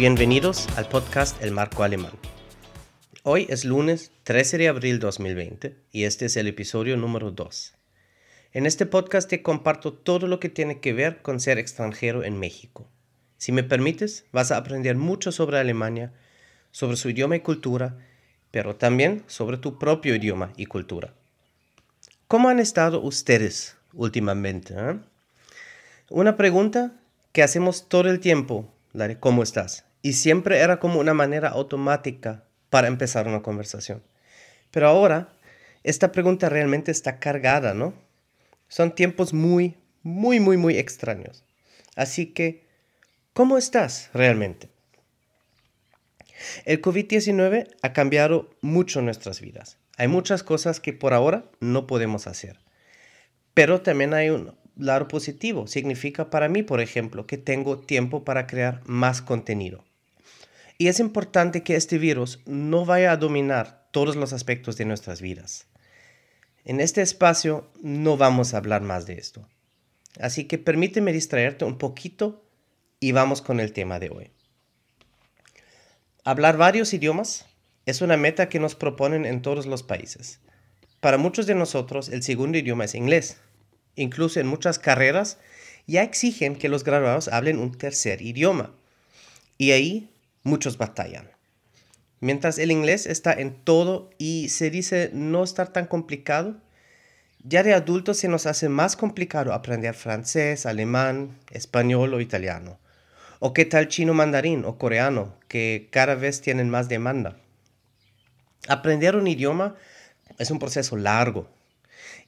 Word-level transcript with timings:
Bienvenidos 0.00 0.66
al 0.78 0.88
podcast 0.88 1.42
El 1.42 1.50
Marco 1.50 1.82
Alemán. 1.82 2.12
Hoy 3.22 3.46
es 3.50 3.66
lunes 3.66 4.12
13 4.22 4.56
de 4.56 4.68
abril 4.68 4.98
2020 4.98 5.76
y 5.92 6.04
este 6.04 6.24
es 6.24 6.38
el 6.38 6.46
episodio 6.46 6.96
número 6.96 7.32
2. 7.32 7.74
En 8.54 8.64
este 8.64 8.86
podcast 8.86 9.28
te 9.28 9.42
comparto 9.42 9.92
todo 9.92 10.26
lo 10.26 10.40
que 10.40 10.48
tiene 10.48 10.80
que 10.80 10.94
ver 10.94 11.20
con 11.20 11.38
ser 11.38 11.58
extranjero 11.58 12.24
en 12.24 12.38
México. 12.38 12.88
Si 13.36 13.52
me 13.52 13.62
permites, 13.62 14.24
vas 14.32 14.50
a 14.52 14.56
aprender 14.56 14.96
mucho 14.96 15.32
sobre 15.32 15.58
Alemania, 15.58 16.14
sobre 16.70 16.96
su 16.96 17.10
idioma 17.10 17.36
y 17.36 17.40
cultura, 17.40 17.98
pero 18.50 18.76
también 18.76 19.22
sobre 19.26 19.58
tu 19.58 19.78
propio 19.78 20.14
idioma 20.14 20.54
y 20.56 20.64
cultura. 20.64 21.12
¿Cómo 22.26 22.48
han 22.48 22.58
estado 22.58 23.02
ustedes 23.02 23.76
últimamente? 23.92 24.72
Eh? 24.78 24.96
Una 26.08 26.38
pregunta 26.38 26.94
que 27.32 27.42
hacemos 27.42 27.86
todo 27.90 28.08
el 28.08 28.18
tiempo, 28.18 28.72
la 28.94 29.20
¿cómo 29.20 29.42
estás? 29.42 29.89
Y 30.02 30.14
siempre 30.14 30.58
era 30.58 30.78
como 30.78 31.00
una 31.00 31.14
manera 31.14 31.48
automática 31.48 32.44
para 32.70 32.88
empezar 32.88 33.26
una 33.26 33.42
conversación. 33.42 34.02
Pero 34.70 34.88
ahora, 34.88 35.32
esta 35.82 36.12
pregunta 36.12 36.48
realmente 36.48 36.90
está 36.90 37.18
cargada, 37.18 37.74
¿no? 37.74 37.94
Son 38.68 38.94
tiempos 38.94 39.32
muy, 39.32 39.76
muy, 40.02 40.40
muy, 40.40 40.56
muy 40.56 40.78
extraños. 40.78 41.44
Así 41.96 42.26
que, 42.26 42.66
¿cómo 43.32 43.58
estás 43.58 44.10
realmente? 44.14 44.70
El 46.64 46.80
COVID-19 46.80 47.68
ha 47.82 47.92
cambiado 47.92 48.50
mucho 48.62 49.02
nuestras 49.02 49.40
vidas. 49.40 49.76
Hay 49.96 50.08
muchas 50.08 50.42
cosas 50.42 50.80
que 50.80 50.92
por 50.92 51.12
ahora 51.12 51.44
no 51.60 51.86
podemos 51.86 52.26
hacer. 52.26 52.58
Pero 53.52 53.82
también 53.82 54.14
hay 54.14 54.30
un 54.30 54.54
lado 54.76 55.08
positivo. 55.08 55.66
Significa 55.66 56.30
para 56.30 56.48
mí, 56.48 56.62
por 56.62 56.80
ejemplo, 56.80 57.26
que 57.26 57.36
tengo 57.36 57.78
tiempo 57.78 58.24
para 58.24 58.46
crear 58.46 58.80
más 58.86 59.20
contenido. 59.20 59.84
Y 60.80 60.88
es 60.88 60.98
importante 60.98 61.62
que 61.62 61.76
este 61.76 61.98
virus 61.98 62.40
no 62.46 62.86
vaya 62.86 63.12
a 63.12 63.18
dominar 63.18 63.86
todos 63.90 64.16
los 64.16 64.32
aspectos 64.32 64.78
de 64.78 64.86
nuestras 64.86 65.20
vidas. 65.20 65.66
En 66.64 66.80
este 66.80 67.02
espacio 67.02 67.70
no 67.82 68.16
vamos 68.16 68.54
a 68.54 68.56
hablar 68.56 68.80
más 68.80 69.04
de 69.04 69.12
esto. 69.18 69.46
Así 70.18 70.44
que 70.44 70.56
permíteme 70.56 71.12
distraerte 71.12 71.66
un 71.66 71.76
poquito 71.76 72.42
y 72.98 73.12
vamos 73.12 73.42
con 73.42 73.60
el 73.60 73.74
tema 73.74 73.98
de 73.98 74.08
hoy. 74.08 74.30
Hablar 76.24 76.56
varios 76.56 76.94
idiomas 76.94 77.44
es 77.84 78.00
una 78.00 78.16
meta 78.16 78.48
que 78.48 78.58
nos 78.58 78.74
proponen 78.74 79.26
en 79.26 79.42
todos 79.42 79.66
los 79.66 79.82
países. 79.82 80.40
Para 81.00 81.18
muchos 81.18 81.46
de 81.46 81.56
nosotros 81.56 82.08
el 82.08 82.22
segundo 82.22 82.56
idioma 82.56 82.86
es 82.86 82.94
inglés. 82.94 83.36
Incluso 83.96 84.40
en 84.40 84.46
muchas 84.46 84.78
carreras 84.78 85.36
ya 85.86 86.04
exigen 86.04 86.56
que 86.56 86.70
los 86.70 86.84
graduados 86.84 87.28
hablen 87.28 87.58
un 87.58 87.76
tercer 87.76 88.22
idioma. 88.22 88.72
Y 89.58 89.72
ahí 89.72 90.08
muchos 90.42 90.78
batallan. 90.78 91.30
Mientras 92.20 92.58
el 92.58 92.70
inglés 92.70 93.06
está 93.06 93.32
en 93.32 93.54
todo 93.64 94.10
y 94.18 94.50
se 94.50 94.70
dice 94.70 95.10
no 95.12 95.42
estar 95.42 95.72
tan 95.72 95.86
complicado, 95.86 96.56
ya 97.42 97.62
de 97.62 97.72
adultos 97.72 98.18
se 98.18 98.28
nos 98.28 98.46
hace 98.46 98.68
más 98.68 98.96
complicado 98.96 99.54
aprender 99.54 99.94
francés, 99.94 100.66
alemán, 100.66 101.38
español 101.50 102.12
o 102.12 102.20
italiano. 102.20 102.78
¿O 103.38 103.54
qué 103.54 103.64
tal 103.64 103.88
chino 103.88 104.12
mandarín 104.12 104.66
o 104.66 104.76
coreano, 104.76 105.34
que 105.48 105.88
cada 105.90 106.14
vez 106.14 106.42
tienen 106.42 106.68
más 106.68 106.90
demanda? 106.90 107.38
Aprender 108.68 109.16
un 109.16 109.26
idioma 109.26 109.76
es 110.38 110.50
un 110.50 110.58
proceso 110.58 110.96
largo 110.96 111.48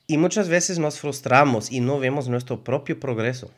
y 0.06 0.17
muchas 0.17 0.49
veces 0.49 0.78
nos 0.78 0.99
frustramos 0.99 1.71
y 1.71 1.81
no 1.81 1.99
vemos 1.99 2.28
nuestro 2.28 2.65
propio 2.65 2.99
progreso. 2.99 3.51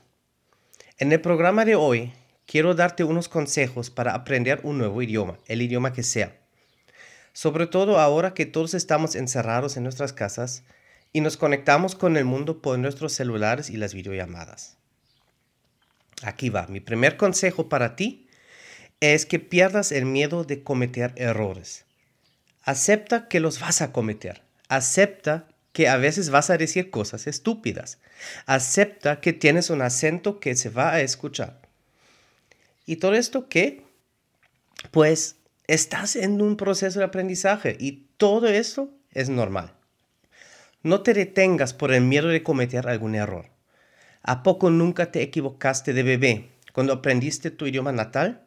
En 0.98 1.12
el 1.12 1.20
programa 1.20 1.64
de 1.64 1.76
hoy 1.76 2.12
quiero 2.46 2.74
darte 2.74 3.04
unos 3.04 3.28
consejos 3.28 3.90
para 3.90 4.14
aprender 4.14 4.60
un 4.62 4.78
nuevo 4.78 5.02
idioma, 5.02 5.38
el 5.46 5.62
idioma 5.62 5.92
que 5.92 6.02
sea. 6.02 6.36
Sobre 7.32 7.66
todo 7.66 7.98
ahora 7.98 8.34
que 8.34 8.46
todos 8.46 8.74
estamos 8.74 9.14
encerrados 9.14 9.76
en 9.76 9.82
nuestras 9.82 10.12
casas 10.12 10.62
y 11.12 11.20
nos 11.20 11.36
conectamos 11.36 11.94
con 11.94 12.16
el 12.16 12.24
mundo 12.24 12.60
por 12.60 12.78
nuestros 12.78 13.12
celulares 13.12 13.70
y 13.70 13.76
las 13.76 13.94
videollamadas. 13.94 14.76
Aquí 16.22 16.48
va, 16.48 16.66
mi 16.68 16.80
primer 16.80 17.16
consejo 17.16 17.68
para 17.68 17.96
ti 17.96 18.28
es 19.00 19.26
que 19.26 19.38
pierdas 19.38 19.92
el 19.92 20.06
miedo 20.06 20.44
de 20.44 20.62
cometer 20.62 21.12
errores. 21.16 21.84
Acepta 22.62 23.28
que 23.28 23.40
los 23.40 23.60
vas 23.60 23.82
a 23.82 23.92
cometer. 23.92 24.42
Acepta 24.68 25.48
que 25.72 25.88
a 25.88 25.96
veces 25.96 26.30
vas 26.30 26.50
a 26.50 26.56
decir 26.56 26.90
cosas 26.90 27.26
estúpidas. 27.26 27.98
Acepta 28.46 29.20
que 29.20 29.32
tienes 29.32 29.70
un 29.70 29.82
acento 29.82 30.40
que 30.40 30.54
se 30.54 30.70
va 30.70 30.92
a 30.92 31.00
escuchar. 31.00 31.63
¿Y 32.86 32.96
todo 32.96 33.14
esto 33.14 33.48
qué? 33.48 33.84
Pues 34.90 35.36
estás 35.66 36.16
en 36.16 36.42
un 36.42 36.56
proceso 36.56 36.98
de 36.98 37.06
aprendizaje 37.06 37.76
y 37.80 38.08
todo 38.16 38.48
eso 38.48 38.90
es 39.12 39.28
normal. 39.28 39.74
No 40.82 41.00
te 41.02 41.14
detengas 41.14 41.72
por 41.72 41.92
el 41.92 42.02
miedo 42.02 42.28
de 42.28 42.42
cometer 42.42 42.88
algún 42.88 43.14
error. 43.14 43.46
¿A 44.22 44.42
poco 44.42 44.70
nunca 44.70 45.10
te 45.10 45.22
equivocaste 45.22 45.94
de 45.94 46.02
bebé 46.02 46.50
cuando 46.72 46.92
aprendiste 46.92 47.50
tu 47.50 47.66
idioma 47.66 47.92
natal? 47.92 48.46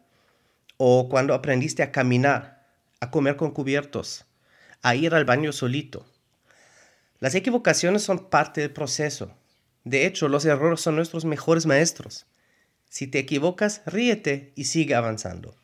¿O 0.78 1.10
cuando 1.10 1.34
aprendiste 1.34 1.82
a 1.82 1.92
caminar, 1.92 2.68
a 3.00 3.10
comer 3.10 3.36
con 3.36 3.50
cubiertos, 3.50 4.26
a 4.84 4.96
ir 4.96 5.16
al 5.16 5.26
baño 5.26 5.52
solito? 5.52 6.06
Las 7.20 7.34
equivocaciones 7.34 8.04
son 8.04 8.30
parte 8.30 8.62
del 8.62 8.72
proceso. 8.72 9.36
De 9.84 10.06
hecho, 10.06 10.28
los 10.28 10.46
errores 10.46 10.82
son 10.82 10.96
nuestros 10.96 11.26
mejores 11.26 11.66
maestros. 11.66 12.28
Si 12.90 13.08
te 13.08 13.20
equivocas, 13.20 13.82
ríete 13.86 14.52
y 14.56 14.66
sigue 14.66 14.96
avanzando. 14.96 15.56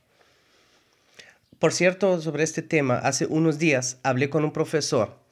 Por 1.59 1.73
cierto, 1.73 2.21
sobre 2.21 2.43
este 2.43 2.61
tema, 2.61 2.97
hace 2.97 3.25
unos 3.25 3.57
días 3.57 3.97
hablé 4.03 4.29
con 4.29 4.43
un 4.43 4.51
profesor 4.51 5.23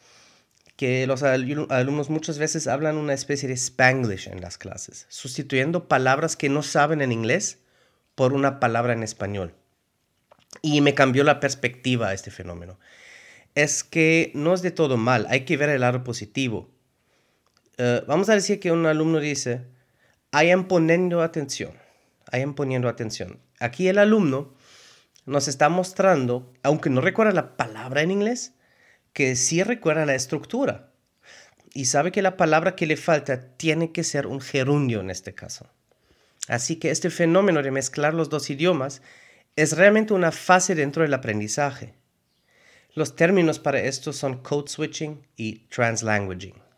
que 0.82 1.06
los 1.06 1.22
alumnos 1.22 2.10
muchas 2.10 2.40
veces 2.40 2.66
hablan 2.66 2.98
una 2.98 3.14
especie 3.14 3.48
de 3.48 3.54
spanglish 3.54 4.28
en 4.28 4.42
las 4.42 4.58
clases, 4.58 5.06
sustituyendo 5.10 5.88
palabras 5.88 6.36
que 6.36 6.50
no 6.50 6.64
saben 6.64 7.02
en 7.02 7.12
inglés 7.12 7.60
por 8.16 8.34
una 8.34 8.60
palabra 8.60 8.94
en 8.94 9.04
español. 9.04 9.54
Y 10.64 10.82
me 10.82 10.96
cambió 10.96 11.24
la 11.24 11.40
perspectiva 11.40 12.08
a 12.08 12.14
este 12.14 12.32
fenómeno. 12.32 12.80
Es 13.54 13.84
que 13.84 14.32
no 14.34 14.56
es 14.56 14.64
de 14.64 14.72
todo 14.72 14.98
mal, 14.98 15.28
hay 15.30 15.42
que 15.42 15.56
ver 15.56 15.70
el 15.70 15.82
lado 15.82 16.04
positivo. 16.04 16.68
Eh, 17.78 18.04
vamos 18.08 18.30
a 18.30 18.34
decir 18.34 18.60
que 18.60 18.72
un 18.72 18.88
alumno 18.88 19.20
dice, 19.20 19.62
hayan 20.32 20.68
poniendo 20.68 21.22
atención, 21.22 21.74
hayan 22.32 22.54
poniendo 22.54 22.88
atención. 22.88 23.40
Aquí 23.60 23.88
el 23.88 23.98
alumno 23.98 24.54
nos 25.26 25.48
está 25.48 25.70
mostrando, 25.70 26.52
aunque 26.64 26.90
no 26.90 27.02
recuerda 27.02 27.32
la 27.32 27.58
palabra 27.58 28.02
en 28.02 28.12
inglés, 28.12 28.54
que 29.14 29.36
sí 29.36 29.62
recuerda 29.64 30.06
la 30.06 30.16
estructura 30.16 30.92
y 31.74 31.86
sabe 31.86 32.12
que 32.12 32.22
la 32.22 32.38
palabra 32.38 32.76
que 32.76 32.86
le 32.86 32.98
falta 32.98 33.56
tiene 33.58 33.92
que 33.92 34.04
ser 34.04 34.28
un 34.28 34.42
gerundio 34.42 35.00
en 35.00 35.10
este 35.10 35.34
caso. 35.34 35.70
Así 36.48 36.78
que 36.78 36.92
este 36.92 37.10
fenómeno 37.10 37.62
de 37.62 37.72
mezclar 37.72 38.14
los 38.14 38.30
dos 38.30 38.50
idiomas 38.50 39.02
es 39.56 39.78
realmente 39.78 40.14
una 40.14 40.32
fase 40.32 40.76
dentro 40.76 41.04
del 41.04 41.14
aprendizaje. 41.14 41.94
Los 42.94 43.16
términos 43.16 43.60
para 43.60 43.80
esto 43.80 44.12
son 44.12 44.42
code 44.42 44.70
switching 44.70 45.26
y 45.38 45.60
translanguaging. 45.68 46.71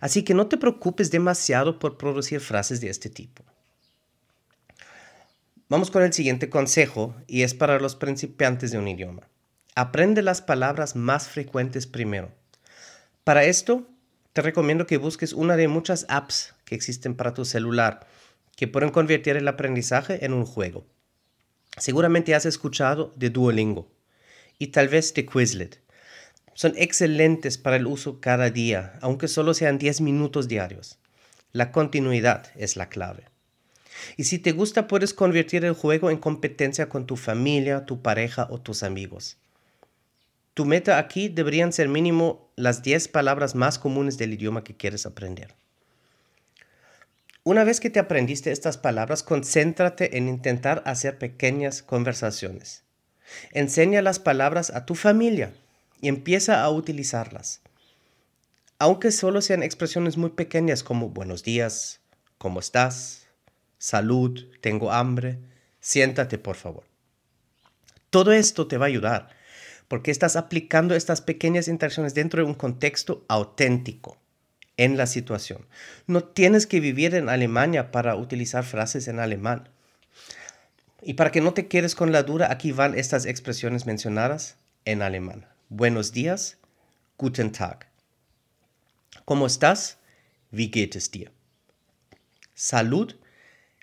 Así 0.00 0.22
que 0.22 0.34
no 0.34 0.46
te 0.46 0.56
preocupes 0.56 1.10
demasiado 1.10 1.78
por 1.78 1.96
producir 1.96 2.40
frases 2.40 2.80
de 2.80 2.90
este 2.90 3.10
tipo. 3.10 3.44
Vamos 5.68 5.90
con 5.90 6.02
el 6.02 6.12
siguiente 6.12 6.50
consejo 6.50 7.14
y 7.26 7.42
es 7.42 7.54
para 7.54 7.78
los 7.78 7.94
principiantes 7.94 8.72
de 8.72 8.78
un 8.78 8.88
idioma. 8.88 9.28
Aprende 9.76 10.20
las 10.22 10.42
palabras 10.42 10.96
más 10.96 11.28
frecuentes 11.28 11.86
primero. 11.86 12.32
Para 13.22 13.44
esto, 13.44 13.86
te 14.32 14.42
recomiendo 14.42 14.86
que 14.86 14.96
busques 14.96 15.32
una 15.32 15.56
de 15.56 15.68
muchas 15.68 16.06
apps 16.08 16.54
que 16.64 16.74
existen 16.74 17.14
para 17.14 17.34
tu 17.34 17.44
celular 17.44 18.06
que 18.56 18.68
pueden 18.68 18.90
convertir 18.90 19.36
el 19.36 19.48
aprendizaje 19.48 20.24
en 20.24 20.32
un 20.32 20.44
juego. 20.44 20.86
Seguramente 21.76 22.34
has 22.34 22.46
escuchado 22.46 23.12
de 23.16 23.30
Duolingo 23.30 23.90
y 24.58 24.68
tal 24.68 24.88
vez 24.88 25.14
de 25.14 25.24
Quizlet. 25.24 25.80
Son 26.54 26.74
excelentes 26.76 27.58
para 27.58 27.76
el 27.76 27.86
uso 27.86 28.20
cada 28.20 28.50
día, 28.50 28.98
aunque 29.00 29.28
solo 29.28 29.54
sean 29.54 29.78
10 29.78 30.00
minutos 30.00 30.48
diarios. 30.48 30.98
La 31.52 31.72
continuidad 31.72 32.46
es 32.56 32.76
la 32.76 32.88
clave. 32.88 33.24
Y 34.16 34.24
si 34.24 34.38
te 34.38 34.52
gusta, 34.52 34.86
puedes 34.86 35.14
convertir 35.14 35.64
el 35.64 35.74
juego 35.74 36.10
en 36.10 36.18
competencia 36.18 36.88
con 36.88 37.06
tu 37.06 37.16
familia, 37.16 37.86
tu 37.86 38.02
pareja 38.02 38.46
o 38.50 38.60
tus 38.60 38.82
amigos. 38.82 39.36
Tu 40.54 40.64
meta 40.64 40.98
aquí 40.98 41.28
deberían 41.28 41.72
ser 41.72 41.88
mínimo 41.88 42.50
las 42.56 42.82
10 42.82 43.08
palabras 43.08 43.54
más 43.54 43.78
comunes 43.78 44.18
del 44.18 44.34
idioma 44.34 44.64
que 44.64 44.76
quieres 44.76 45.06
aprender. 45.06 45.54
Una 47.42 47.64
vez 47.64 47.80
que 47.80 47.90
te 47.90 47.98
aprendiste 47.98 48.52
estas 48.52 48.76
palabras, 48.76 49.22
concéntrate 49.22 50.18
en 50.18 50.28
intentar 50.28 50.82
hacer 50.84 51.18
pequeñas 51.18 51.82
conversaciones. 51.82 52.82
Enseña 53.52 54.02
las 54.02 54.18
palabras 54.18 54.70
a 54.70 54.84
tu 54.84 54.94
familia 54.94 55.52
y 56.00 56.08
empieza 56.08 56.62
a 56.62 56.70
utilizarlas. 56.70 57.60
Aunque 58.78 59.12
solo 59.12 59.42
sean 59.42 59.62
expresiones 59.62 60.16
muy 60.16 60.30
pequeñas 60.30 60.82
como 60.82 61.10
buenos 61.10 61.42
días, 61.42 62.00
¿cómo 62.38 62.60
estás? 62.60 63.26
Salud, 63.78 64.46
tengo 64.60 64.90
hambre, 64.92 65.38
Siéntate, 65.80 66.38
por 66.38 66.56
favor. 66.56 66.84
Todo 68.10 68.32
esto 68.32 68.66
te 68.66 68.76
va 68.76 68.86
a 68.86 68.88
ayudar 68.88 69.30
porque 69.88 70.10
estás 70.10 70.36
aplicando 70.36 70.94
estas 70.94 71.20
pequeñas 71.20 71.66
interacciones 71.66 72.14
dentro 72.14 72.42
de 72.42 72.48
un 72.48 72.54
contexto 72.54 73.24
auténtico 73.28 74.18
en 74.76 74.96
la 74.96 75.06
situación. 75.06 75.66
No 76.06 76.22
tienes 76.22 76.66
que 76.66 76.80
vivir 76.80 77.14
en 77.14 77.28
Alemania 77.28 77.90
para 77.90 78.14
utilizar 78.14 78.64
frases 78.64 79.08
en 79.08 79.18
alemán. 79.18 79.68
Y 81.02 81.14
para 81.14 81.32
que 81.32 81.40
no 81.40 81.54
te 81.54 81.66
quedes 81.66 81.94
con 81.94 82.12
la 82.12 82.22
duda, 82.22 82.52
aquí 82.52 82.72
van 82.72 82.96
estas 82.96 83.24
expresiones 83.26 83.86
mencionadas 83.86 84.56
en 84.84 85.02
alemán. 85.02 85.46
Buenos 85.72 86.10
días, 86.10 86.58
guten 87.16 87.52
Tag. 87.52 87.86
¿Cómo 89.24 89.46
estás? 89.46 89.98
Wie 90.50 90.68
geht 90.68 90.96
es 90.96 91.12
dir? 91.12 91.30
Salud. 92.54 93.14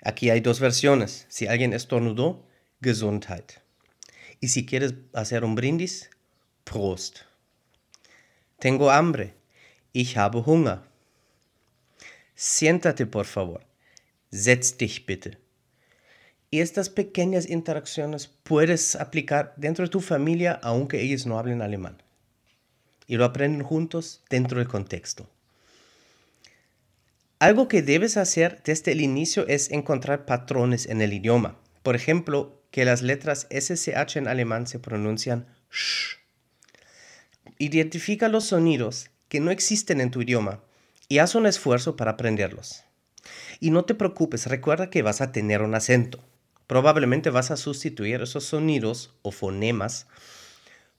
Aquí 0.02 0.28
hay 0.28 0.40
dos 0.40 0.60
versiones. 0.60 1.24
Si 1.30 1.46
alguien 1.46 1.72
estornudó, 1.72 2.46
Gesundheit. 2.82 3.62
Y 4.38 4.48
si 4.48 4.66
quieres 4.66 4.96
hacer 5.14 5.44
un 5.44 5.54
brindis, 5.54 6.10
Prost. 6.64 7.20
Tengo 8.58 8.90
hambre. 8.90 9.34
Ich 9.94 10.18
habe 10.18 10.42
Hunger. 10.44 10.82
Siéntate, 12.34 13.06
por 13.06 13.24
favor. 13.24 13.64
Setz 14.30 14.76
dich 14.76 15.06
bitte. 15.06 15.38
Y 16.50 16.60
estas 16.60 16.88
pequeñas 16.88 17.48
interacciones 17.48 18.28
puedes 18.42 18.96
aplicar 18.96 19.52
dentro 19.56 19.84
de 19.84 19.90
tu 19.90 20.00
familia 20.00 20.58
aunque 20.62 21.02
ellos 21.02 21.26
no 21.26 21.38
hablen 21.38 21.60
alemán. 21.60 22.02
Y 23.06 23.16
lo 23.16 23.24
aprenden 23.24 23.62
juntos 23.62 24.22
dentro 24.30 24.58
del 24.58 24.68
contexto. 24.68 25.28
Algo 27.38 27.68
que 27.68 27.82
debes 27.82 28.16
hacer 28.16 28.62
desde 28.64 28.92
el 28.92 29.00
inicio 29.00 29.46
es 29.46 29.70
encontrar 29.70 30.24
patrones 30.24 30.86
en 30.86 31.02
el 31.02 31.12
idioma. 31.12 31.56
Por 31.82 31.94
ejemplo, 31.94 32.60
que 32.70 32.84
las 32.84 33.02
letras 33.02 33.46
SSH 33.50 34.16
en 34.16 34.28
alemán 34.28 34.66
se 34.66 34.78
pronuncian 34.78 35.46
sh. 35.70 36.16
Identifica 37.58 38.28
los 38.28 38.44
sonidos 38.46 39.10
que 39.28 39.40
no 39.40 39.50
existen 39.50 40.00
en 40.00 40.10
tu 40.10 40.22
idioma 40.22 40.62
y 41.08 41.18
haz 41.18 41.34
un 41.34 41.46
esfuerzo 41.46 41.96
para 41.96 42.12
aprenderlos. 42.12 42.84
Y 43.60 43.70
no 43.70 43.84
te 43.84 43.94
preocupes, 43.94 44.46
recuerda 44.46 44.90
que 44.90 45.02
vas 45.02 45.20
a 45.20 45.32
tener 45.32 45.62
un 45.62 45.74
acento. 45.74 46.22
Probablemente 46.68 47.30
vas 47.30 47.50
a 47.50 47.56
sustituir 47.56 48.22
esos 48.22 48.44
sonidos 48.44 49.12
o 49.22 49.32
fonemas 49.32 50.06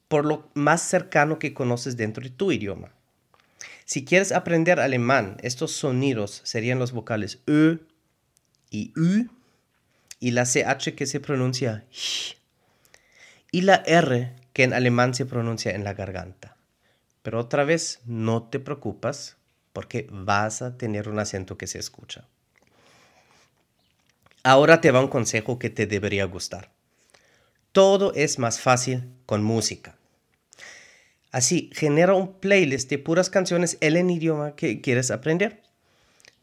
por 0.10 0.25
lo 0.25 0.50
más 0.56 0.81
cercano 0.81 1.39
que 1.39 1.54
conoces 1.54 1.95
dentro 1.95 2.24
de 2.24 2.31
tu 2.31 2.51
idioma. 2.51 2.92
Si 3.86 4.04
quieres 4.04 4.31
aprender 4.31 4.80
alemán, 4.80 5.38
estos 5.42 5.71
sonidos 5.71 6.42
serían 6.44 6.80
los 6.80 6.92
vocales 6.92 7.39
Ö 7.48 7.77
y 8.71 8.92
U 8.98 9.30
y 10.19 10.31
la 10.31 10.45
CH 10.45 10.95
que 10.95 11.06
se 11.06 11.19
pronuncia 11.19 11.86
y 13.51 13.62
la 13.62 13.75
R 13.86 14.36
que 14.54 14.63
en 14.63 14.74
alemán 14.74 15.13
se 15.13 15.27
pronuncia 15.27 15.71
en 15.71 15.83
la 15.83 15.94
garganta. 15.94 16.57
Pero 17.21 17.39
otra 17.39 17.63
vez, 17.63 18.00
no 18.06 18.44
te 18.44 18.60
preocupas 18.60 19.38
porque 19.71 20.07
vas 20.12 20.63
a 20.63 20.77
tener 20.77 21.10
un 21.10 21.19
acento 21.19 21.60
que 21.60 21.68
se 21.68 21.77
escucha. 21.77 22.27
Ahora 24.44 24.80
te 24.80 24.91
va 24.91 25.01
un 25.01 25.09
consejo 25.09 25.59
que 25.59 25.69
te 25.69 25.86
debería 25.86 26.25
gustar. 26.25 26.71
Todo 27.71 28.13
es 28.13 28.39
más 28.39 28.59
fácil 28.59 29.03
con 29.25 29.44
música. 29.44 29.97
Así, 31.31 31.69
genera 31.74 32.13
un 32.13 32.39
playlist 32.39 32.89
de 32.89 32.97
puras 32.97 33.30
canciones 33.30 33.77
en 33.81 33.97
el 33.97 34.09
idioma 34.09 34.56
que 34.56 34.81
quieres 34.81 35.12
aprender. 35.12 35.62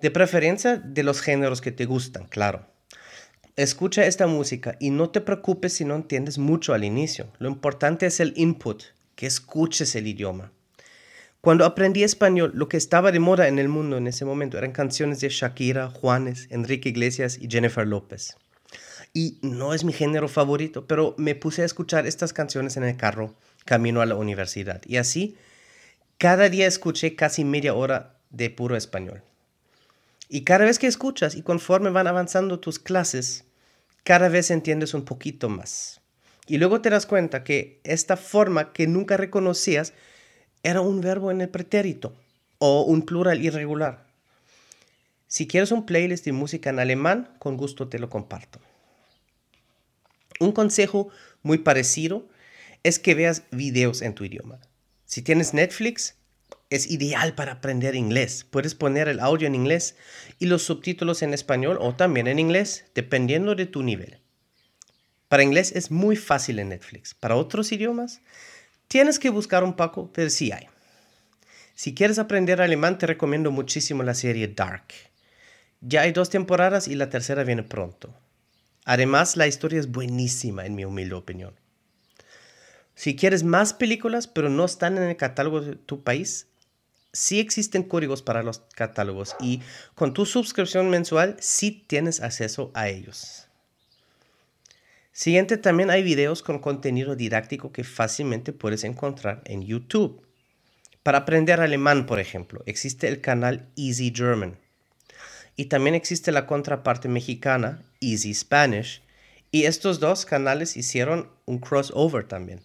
De 0.00 0.10
preferencia 0.10 0.76
de 0.76 1.02
los 1.02 1.20
géneros 1.20 1.60
que 1.60 1.72
te 1.72 1.87
gustan, 1.87 2.26
claro. 2.26 2.66
Escucha 3.56 4.04
esta 4.04 4.26
música 4.26 4.76
y 4.78 4.90
no 4.90 5.08
te 5.08 5.22
preocupes 5.22 5.72
si 5.72 5.87
no 5.87 5.94
entiendes 5.94 6.37
mucho 6.37 6.75
al 6.75 6.84
inicio. 6.84 7.32
Lo 7.38 7.49
importante 7.49 8.04
es 8.04 8.20
el 8.20 8.34
input, 8.37 8.82
que 9.14 9.26
escuches 9.26 9.96
el 9.96 10.06
idioma. 10.06 10.52
Cuando 11.46 11.64
aprendí 11.64 12.02
español, 12.02 12.50
lo 12.54 12.69
que 12.69 12.76
estaba 12.76 13.12
de 13.12 13.20
moda 13.20 13.46
en 13.46 13.60
el 13.60 13.69
mundo 13.69 13.98
en 13.98 14.08
ese 14.08 14.25
momento 14.25 14.58
eran 14.58 14.72
canciones 14.72 15.20
de 15.20 15.28
Shakira, 15.28 15.90
Juanes, 15.90 16.48
Enrique 16.50 16.88
Iglesias 16.88 17.38
y 17.40 17.46
Jennifer 17.48 17.87
López. 17.87 18.37
Y 19.14 19.38
no 19.43 19.72
es 19.72 19.84
mi 19.84 19.93
género 19.93 20.26
favorito, 20.26 20.88
pero 20.88 21.14
me 21.19 21.37
puse 21.37 21.62
a 21.62 21.64
escuchar 21.64 22.04
estas 22.04 22.32
canciones 22.32 22.76
en 22.76 22.82
el 22.82 22.96
carro 22.96 23.37
camino 23.64 24.00
a 24.00 24.06
la 24.06 24.16
universidad. 24.16 24.82
Y 24.87 24.96
así, 24.96 25.37
cada 26.19 26.48
día 26.48 26.66
escuché 26.66 27.14
casi 27.14 27.44
media 27.44 27.75
hora 27.75 28.16
de 28.31 28.50
puro 28.50 28.75
español. 28.75 29.22
Y 30.28 30.42
cada 30.42 30.64
vez 30.64 30.81
que 30.81 30.88
escuchas 30.88 31.37
y 31.37 31.42
conforme 31.42 31.90
van 31.90 32.08
avanzando 32.08 32.58
tus 32.58 32.81
clases, 32.81 33.44
cada 34.02 34.28
vez 34.28 34.50
entiendes 34.50 34.94
un 34.94 35.04
poquito 35.04 35.49
más. 35.49 36.00
Y 36.49 36.58
luego 36.58 36.81
te 36.81 36.90
das 36.90 37.06
cuenta 37.06 37.44
que 37.44 37.78
esta 37.84 38.16
forma 38.16 38.72
que 38.72 38.88
nunca 38.88 39.16
reconocías 39.16 39.92
era 40.66 40.80
un 40.80 41.00
verbo 41.00 41.30
en 41.30 41.40
el 41.40 41.48
pretérito 41.48 42.12
o 42.58 42.82
un 42.82 43.02
plural 43.02 43.40
irregular. 43.44 44.04
Si 45.28 45.46
quieres 45.46 45.70
un 45.70 45.86
playlist 45.86 46.24
de 46.24 46.32
música 46.32 46.70
en 46.70 46.80
alemán, 46.80 47.30
con 47.38 47.56
gusto 47.56 47.86
te 47.86 48.00
lo 48.00 48.10
comparto. 48.10 48.58
Un 50.40 50.50
consejo 50.50 51.08
muy 51.44 51.58
parecido 51.58 52.26
es 52.82 52.98
que 52.98 53.14
veas 53.14 53.44
videos 53.52 54.02
en 54.02 54.16
tu 54.16 54.24
idioma. 54.24 54.58
Si 55.04 55.22
tienes 55.22 55.54
Netflix, 55.54 56.16
es 56.68 56.90
ideal 56.90 57.36
para 57.36 57.52
aprender 57.52 57.94
inglés. 57.94 58.44
Puedes 58.50 58.74
poner 58.74 59.06
el 59.06 59.20
audio 59.20 59.46
en 59.46 59.54
inglés 59.54 59.94
y 60.40 60.46
los 60.46 60.64
subtítulos 60.64 61.22
en 61.22 61.32
español 61.32 61.78
o 61.80 61.94
también 61.94 62.26
en 62.26 62.40
inglés, 62.40 62.86
dependiendo 62.92 63.54
de 63.54 63.66
tu 63.66 63.84
nivel. 63.84 64.18
Para 65.28 65.44
inglés 65.44 65.70
es 65.76 65.92
muy 65.92 66.16
fácil 66.16 66.58
en 66.58 66.70
Netflix. 66.70 67.14
Para 67.14 67.36
otros 67.36 67.70
idiomas, 67.70 68.20
Tienes 68.88 69.19
que 69.19 69.31
buscar 69.31 69.65
un 69.65 69.75
poco, 69.75 70.11
pero 70.12 70.31
sí 70.31 70.53
hay. 70.53 70.69
Si 71.75 71.94
quieres 71.94 72.19
aprender 72.19 72.62
alemán, 72.62 72.99
te 72.99 73.06
recomiendo 73.06 73.50
muchísimo 73.50 74.03
la 74.03 74.15
serie 74.15 74.49
Dark. 74.49 74.87
Ya 75.81 76.03
hay 76.03 76.12
dos 76.12 76.31
temporadas 76.31 76.88
y 76.88 76.94
la 76.94 77.11
tercera 77.11 77.44
viene 77.44 77.62
pronto. 77.62 78.15
Además, 78.85 79.37
la 79.37 79.47
historia 79.47 79.81
es 79.81 79.90
buenísima, 79.90 80.64
en 80.64 80.75
mi 80.75 80.85
humilde 80.85 81.14
opinión. 81.14 81.55
Si 82.95 83.14
quieres 83.14 83.45
más 83.45 83.75
películas, 83.75 84.26
pero 84.26 84.49
no 84.49 84.64
están 84.64 84.97
en 84.97 85.05
el 85.05 85.16
catálogo 85.16 85.61
de 85.61 85.76
tu 85.76 86.02
país, 86.02 86.47
sí 87.12 87.40
existen 87.40 87.83
códigos 87.83 88.23
para 88.23 88.43
los 88.43 88.61
catálogos 88.75 89.37
y 89.40 89.61
con 89.95 90.14
tu 90.14 90.25
suscripción 90.25 90.88
mensual 90.88 91.37
sí 91.40 91.85
tienes 91.87 92.23
acceso 92.23 92.71
a 92.75 92.88
ellos. 92.88 93.46
Siguiente, 95.16 95.56
también 95.56 95.88
hay 95.88 96.02
videos 96.02 96.42
con 96.42 96.58
contenido 96.58 97.16
didáctico 97.16 97.73
que 97.73 97.85
fácilmente 97.85 98.52
puedes 98.52 98.85
encontrar 98.85 99.40
en 99.46 99.62
YouTube. 99.62 100.20
Para 101.02 101.20
aprender 101.20 101.58
alemán, 101.58 102.04
por 102.04 102.20
ejemplo, 102.20 102.62
existe 102.66 103.08
el 103.08 103.23
canal 103.23 103.66
Easy 103.76 104.12
German. 104.14 104.58
Y 105.56 105.64
también 105.64 105.94
existe 105.94 106.32
la 106.32 106.46
contraparte 106.46 107.08
mexicana, 107.08 107.82
Easy 108.02 108.35
Spanish. 108.35 109.00
Y 109.50 109.64
estos 109.64 110.00
dos 110.00 110.26
canales 110.26 110.76
hicieron 110.76 111.30
un 111.46 111.61
crossover 111.61 112.25
también. 112.25 112.61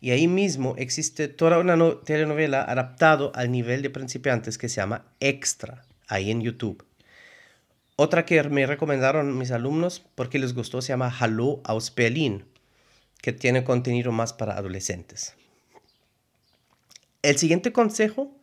Y 0.00 0.12
ahí 0.12 0.26
mismo 0.26 0.74
existe 0.78 1.28
toda 1.28 1.58
una 1.58 1.76
telenovela 2.06 2.62
adaptado 2.62 3.30
al 3.34 3.52
nivel 3.52 3.82
de 3.82 3.90
principiantes 3.90 4.56
que 4.56 4.70
se 4.70 4.76
llama 4.76 5.04
Extra, 5.20 5.84
ahí 6.08 6.30
en 6.30 6.40
YouTube. 6.40 6.82
Otra 7.96 8.24
que 8.24 8.42
me 8.42 8.66
recomendaron 8.66 9.38
mis 9.38 9.52
alumnos 9.52 10.04
porque 10.16 10.40
les 10.40 10.52
gustó 10.52 10.82
se 10.82 10.88
llama 10.88 11.10
Hallo 11.10 11.60
aus 11.64 11.92
que 11.92 13.32
tiene 13.32 13.62
contenido 13.62 14.10
más 14.10 14.32
para 14.32 14.56
adolescentes. 14.56 15.34
El 17.22 17.38
siguiente 17.38 17.72
consejo 17.72 18.36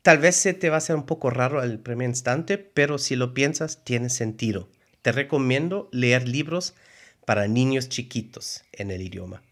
tal 0.00 0.16
vez 0.16 0.36
se 0.36 0.54
te 0.54 0.70
va 0.70 0.76
a 0.76 0.78
hacer 0.78 0.96
un 0.96 1.04
poco 1.04 1.28
raro 1.28 1.60
al 1.60 1.78
primer 1.78 2.08
instante, 2.08 2.56
pero 2.56 2.96
si 2.96 3.16
lo 3.16 3.34
piensas 3.34 3.84
tiene 3.84 4.08
sentido. 4.08 4.70
Te 5.02 5.12
recomiendo 5.12 5.90
leer 5.92 6.26
libros 6.26 6.74
para 7.26 7.48
niños 7.48 7.90
chiquitos 7.90 8.64
en 8.72 8.90
el 8.90 9.02
idioma. 9.02 9.42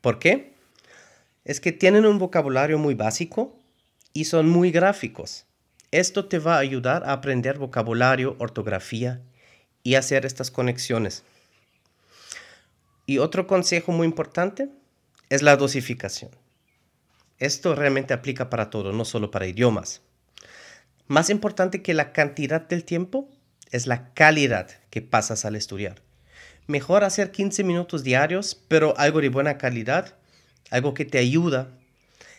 ¿Por 0.00 0.20
qué? 0.20 0.54
Es 1.44 1.60
que 1.60 1.72
tienen 1.72 2.06
un 2.06 2.18
vocabulario 2.18 2.78
muy 2.78 2.94
básico 2.94 3.58
y 4.12 4.26
son 4.26 4.48
muy 4.48 4.70
gráficos. 4.70 5.47
Esto 5.90 6.26
te 6.26 6.38
va 6.38 6.56
a 6.56 6.58
ayudar 6.58 7.04
a 7.04 7.12
aprender 7.12 7.58
vocabulario, 7.58 8.36
ortografía 8.38 9.22
y 9.82 9.94
hacer 9.94 10.26
estas 10.26 10.50
conexiones. 10.50 11.22
Y 13.06 13.18
otro 13.18 13.46
consejo 13.46 13.92
muy 13.92 14.06
importante 14.06 14.68
es 15.30 15.40
la 15.40 15.56
dosificación. 15.56 16.30
Esto 17.38 17.74
realmente 17.74 18.12
aplica 18.12 18.50
para 18.50 18.68
todo, 18.68 18.92
no 18.92 19.06
solo 19.06 19.30
para 19.30 19.46
idiomas. 19.46 20.02
Más 21.06 21.30
importante 21.30 21.80
que 21.80 21.94
la 21.94 22.12
cantidad 22.12 22.60
del 22.60 22.84
tiempo 22.84 23.30
es 23.70 23.86
la 23.86 24.12
calidad 24.12 24.68
que 24.90 25.00
pasas 25.00 25.46
al 25.46 25.56
estudiar. 25.56 26.02
Mejor 26.66 27.02
hacer 27.02 27.30
15 27.30 27.64
minutos 27.64 28.04
diarios, 28.04 28.62
pero 28.68 28.92
algo 28.98 29.22
de 29.22 29.30
buena 29.30 29.56
calidad, 29.56 30.16
algo 30.70 30.92
que 30.92 31.06
te 31.06 31.16
ayuda 31.16 31.77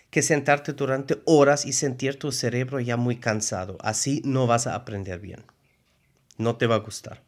que 0.09 0.21
sentarte 0.21 0.73
durante 0.73 1.21
horas 1.25 1.65
y 1.65 1.73
sentir 1.73 2.17
tu 2.17 2.31
cerebro 2.31 2.79
ya 2.79 2.97
muy 2.97 3.17
cansado. 3.17 3.77
Así 3.81 4.21
no 4.25 4.47
vas 4.47 4.67
a 4.67 4.75
aprender 4.75 5.19
bien. 5.19 5.43
No 6.37 6.55
te 6.55 6.67
va 6.67 6.75
a 6.75 6.79
gustar. 6.79 7.21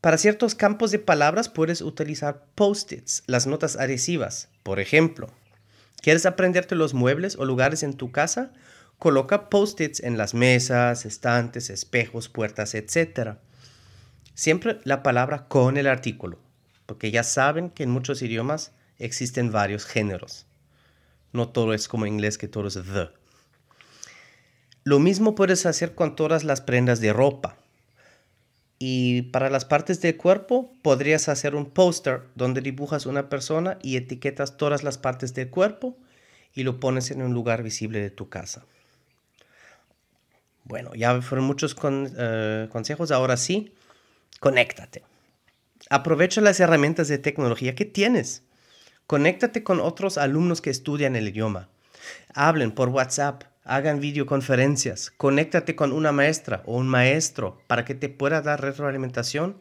Para 0.00 0.18
ciertos 0.18 0.54
campos 0.54 0.90
de 0.90 0.98
palabras 0.98 1.48
puedes 1.48 1.80
utilizar 1.80 2.44
post-its, 2.54 3.22
las 3.26 3.46
notas 3.46 3.76
adhesivas. 3.76 4.48
Por 4.62 4.78
ejemplo, 4.78 5.30
¿quieres 6.02 6.26
aprenderte 6.26 6.74
los 6.74 6.92
muebles 6.92 7.36
o 7.36 7.46
lugares 7.46 7.82
en 7.82 7.94
tu 7.94 8.12
casa? 8.12 8.52
Coloca 8.98 9.48
post-its 9.48 10.00
en 10.00 10.18
las 10.18 10.34
mesas, 10.34 11.06
estantes, 11.06 11.70
espejos, 11.70 12.28
puertas, 12.28 12.74
etc. 12.74 13.36
Siempre 14.34 14.78
la 14.84 15.02
palabra 15.02 15.46
con 15.48 15.78
el 15.78 15.86
artículo, 15.86 16.38
porque 16.84 17.10
ya 17.10 17.22
saben 17.22 17.70
que 17.70 17.84
en 17.84 17.90
muchos 17.90 18.20
idiomas 18.20 18.72
existen 18.98 19.52
varios 19.52 19.86
géneros. 19.86 20.46
No 21.34 21.48
todo 21.48 21.74
es 21.74 21.88
como 21.88 22.06
en 22.06 22.14
inglés 22.14 22.38
que 22.38 22.48
todo 22.48 22.68
es 22.68 22.74
the. 22.74 23.10
Lo 24.84 25.00
mismo 25.00 25.34
puedes 25.34 25.66
hacer 25.66 25.94
con 25.94 26.14
todas 26.14 26.44
las 26.44 26.60
prendas 26.60 27.00
de 27.00 27.12
ropa. 27.12 27.56
Y 28.78 29.22
para 29.22 29.50
las 29.50 29.64
partes 29.64 30.00
del 30.00 30.16
cuerpo 30.16 30.72
podrías 30.82 31.28
hacer 31.28 31.56
un 31.56 31.70
póster 31.70 32.22
donde 32.36 32.60
dibujas 32.60 33.06
una 33.06 33.28
persona 33.28 33.78
y 33.82 33.96
etiquetas 33.96 34.56
todas 34.56 34.84
las 34.84 34.96
partes 34.96 35.34
del 35.34 35.50
cuerpo 35.50 35.98
y 36.54 36.62
lo 36.62 36.78
pones 36.78 37.10
en 37.10 37.20
un 37.20 37.34
lugar 37.34 37.64
visible 37.64 38.00
de 38.00 38.10
tu 38.10 38.28
casa. 38.28 38.64
Bueno, 40.62 40.94
ya 40.94 41.20
fueron 41.20 41.46
muchos 41.46 41.74
eh, 41.82 42.68
consejos, 42.70 43.10
ahora 43.10 43.36
sí, 43.36 43.74
conéctate. 44.38 45.02
Aprovecha 45.90 46.40
las 46.40 46.60
herramientas 46.60 47.08
de 47.08 47.18
tecnología 47.18 47.74
que 47.74 47.84
tienes. 47.84 48.44
Conéctate 49.06 49.62
con 49.62 49.80
otros 49.80 50.16
alumnos 50.16 50.62
que 50.62 50.70
estudian 50.70 51.14
el 51.14 51.28
idioma. 51.28 51.68
Hablen 52.34 52.72
por 52.72 52.88
WhatsApp, 52.88 53.44
hagan 53.62 54.00
videoconferencias, 54.00 55.10
conéctate 55.10 55.76
con 55.76 55.92
una 55.92 56.10
maestra 56.10 56.62
o 56.64 56.76
un 56.76 56.88
maestro 56.88 57.60
para 57.66 57.84
que 57.84 57.94
te 57.94 58.08
pueda 58.08 58.40
dar 58.40 58.62
retroalimentación 58.62 59.58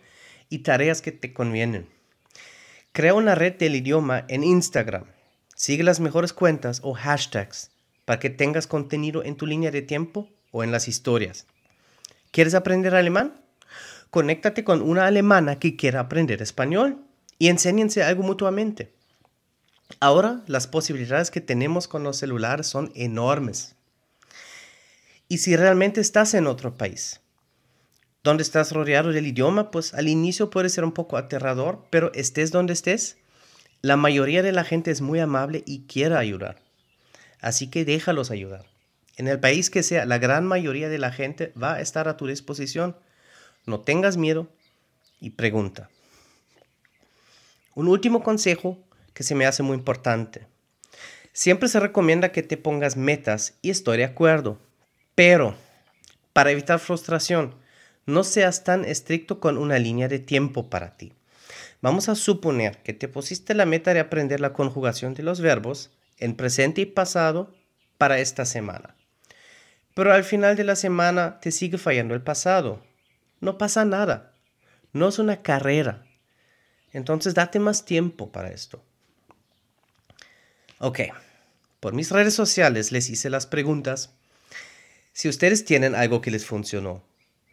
y 0.50 0.60
tareas 0.60 1.02
que 1.02 1.12
te 1.12 1.34
convienen. 1.34 1.90
Crea 2.94 3.14
una 3.14 3.36
red 3.36 3.56
del 3.56 3.76
idioma 3.76 4.24
en 4.30 4.44
Instagram. 4.44 5.06
Sigue 5.56 5.84
las 5.84 6.00
mejores 6.00 6.32
cuentas 6.32 6.80
o 6.82 6.94
hashtags 6.94 7.72
para 8.06 8.20
que 8.20 8.30
tengas 8.30 8.66
contenido 8.66 9.24
en 9.24 9.36
tu 9.36 9.46
línea 9.46 9.72
de 9.72 9.82
tiempo 9.82 10.30
o 10.52 10.64
en 10.64 10.72
las 10.72 10.88
historias. 10.88 11.48
¿Quieres 12.32 12.54
aprender 12.54 12.96
alemán? 12.96 13.42
Conéctate 14.10 14.64
con 14.64 14.82
una 14.82 15.06
alemana 15.06 15.60
que 15.60 15.76
quiera 15.76 16.00
aprender 16.00 16.42
español 16.42 17.04
y 17.40 17.50
enséñense 17.50 18.04
algo 18.04 18.24
mutuamente. 18.24 18.94
Ahora 20.00 20.44
las 20.48 20.68
posibilidades 20.68 21.32
que 21.32 21.42
tenemos 21.42 21.88
con 21.88 22.04
los 22.04 22.18
celulares 22.18 22.68
son 22.68 22.92
enormes 22.96 23.76
y 25.28 25.40
si 25.40 25.56
realmente 25.56 26.00
estás 26.02 26.34
en 26.36 26.46
otro 26.48 26.78
país. 26.78 27.22
Donde 28.24 28.44
estás 28.44 28.72
rodeado 28.72 29.12
del 29.12 29.26
idioma, 29.28 29.72
pues 29.72 29.94
al 29.94 30.08
inicio 30.08 30.50
puede 30.50 30.70
ser 30.70 30.84
un 30.84 30.92
poco 30.92 31.18
aterrador, 31.18 31.88
pero 31.90 32.14
estés 32.14 32.52
donde 32.52 32.74
estés, 32.74 33.18
la 33.82 33.98
mayoría 33.98 34.44
de 34.44 34.52
la 34.52 34.64
gente 34.64 34.92
es 34.92 35.02
muy 35.02 35.20
amable 35.20 35.64
y 35.66 35.88
quiere 35.88 36.16
ayudar. 36.16 36.62
Así 37.42 37.70
que 37.70 37.84
déjalos 37.84 38.32
ayudar. 38.32 38.66
En 39.18 39.28
el 39.28 39.40
país 39.40 39.70
que 39.70 39.84
sea, 39.84 40.06
la 40.06 40.20
gran 40.20 40.46
mayoría 40.46 40.88
de 40.88 41.00
la 41.00 41.12
gente 41.12 41.52
va 41.62 41.74
a 41.74 41.82
estar 41.82 42.08
a 42.08 42.16
tu 42.16 42.28
disposición. 42.28 42.96
No 43.66 43.82
tengas 43.82 44.18
miedo 44.18 44.50
y 45.20 45.32
pregunta. 45.32 45.90
Un 47.76 47.88
último 47.88 48.24
consejo 48.24 48.78
que 49.14 49.24
se 49.24 49.36
me 49.36 49.46
hace 49.46 49.64
muy 49.64 49.78
importante. 49.78 50.48
Siempre 51.32 51.68
se 51.68 51.80
recomienda 51.80 52.32
que 52.32 52.44
te 52.44 52.58
pongas 52.58 52.96
metas 52.96 53.56
y 53.62 53.70
estoy 53.72 53.98
de 53.98 54.04
acuerdo. 54.04 54.60
Pero, 55.16 55.56
para 56.32 56.52
evitar 56.52 56.80
frustración, 56.80 57.56
no 58.06 58.24
seas 58.24 58.64
tan 58.64 58.86
estricto 58.86 59.40
con 59.40 59.58
una 59.58 59.80
línea 59.80 60.08
de 60.08 60.20
tiempo 60.20 60.70
para 60.70 60.96
ti. 60.98 61.14
Vamos 61.82 62.08
a 62.08 62.16
suponer 62.16 62.78
que 62.84 62.94
te 62.94 63.08
pusiste 63.08 63.54
la 63.54 63.66
meta 63.66 63.94
de 63.94 64.00
aprender 64.00 64.40
la 64.40 64.54
conjugación 64.54 65.14
de 65.14 65.24
los 65.24 65.42
verbos 65.42 65.92
en 66.18 66.36
presente 66.36 66.82
y 66.82 66.86
pasado 66.86 67.54
para 67.98 68.20
esta 68.20 68.46
semana. 68.46 68.96
Pero 69.94 70.14
al 70.14 70.24
final 70.24 70.56
de 70.56 70.64
la 70.64 70.76
semana 70.76 71.40
te 71.40 71.52
sigue 71.52 71.78
fallando 71.78 72.16
el 72.16 72.22
pasado. 72.22 72.84
No 73.40 73.58
pasa 73.58 73.86
nada. 73.86 74.34
No 74.92 75.10
es 75.10 75.20
una 75.20 75.42
carrera. 75.42 76.06
Entonces 76.92 77.34
date 77.34 77.60
más 77.60 77.86
tiempo 77.86 78.32
para 78.32 78.52
esto. 78.52 78.84
Ok, 80.86 81.00
por 81.80 81.94
mis 81.94 82.12
redes 82.12 82.36
sociales 82.36 82.92
les 82.92 83.10
hice 83.10 83.30
las 83.30 83.48
preguntas 83.48 84.14
si 85.14 85.30
ustedes 85.30 85.64
tienen 85.64 85.96
algo 85.96 86.20
que 86.20 86.30
les 86.30 86.46
funcionó 86.46 87.02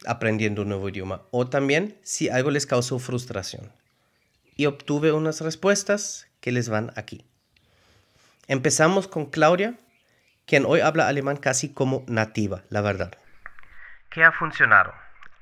aprendiendo 0.04 0.62
un 0.62 0.70
nuevo 0.70 0.88
idioma 0.88 1.22
o 1.30 1.48
también 1.48 1.96
si 2.02 2.28
algo 2.28 2.50
les 2.50 2.66
causó 2.66 2.98
frustración. 2.98 3.70
Y 4.56 4.66
obtuve 4.66 5.12
unas 5.12 5.42
respuestas 5.42 6.28
que 6.40 6.50
les 6.50 6.68
van 6.68 6.90
aquí. 6.96 7.24
Empezamos 8.48 9.06
con 9.06 9.26
Claudia, 9.26 9.78
quien 10.44 10.64
hoy 10.66 10.80
habla 10.80 11.06
alemán 11.06 11.36
casi 11.36 11.72
como 11.72 12.04
nativa, 12.08 12.64
la 12.68 12.80
verdad. 12.80 13.12
¿Qué 14.10 14.24
ha 14.24 14.32
funcionado? 14.32 14.92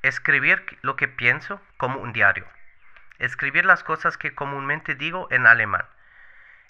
Escribir 0.03 0.61
lo 0.83 0.95
que 0.95 1.07
pienso 1.07 1.59
como 1.77 1.99
un 2.01 2.13
diario. 2.13 2.45
Escribir 3.17 3.65
las 3.65 3.81
cosas 3.81 4.15
que 4.15 4.35
comúnmente 4.35 4.93
digo 4.93 5.27
en 5.31 5.47
alemán. 5.47 5.85